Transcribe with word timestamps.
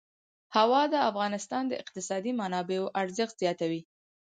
هوا 0.55 0.81
د 0.93 0.95
افغانستان 1.09 1.63
د 1.67 1.73
اقتصادي 1.83 2.31
منابعو 2.41 2.91
ارزښت 3.01 3.35
زیاتوي. 3.43 3.81